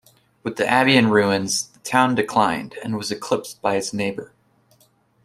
[0.41, 4.33] With the abbey in ruins, the town declined and was eclipsed by its neighbour.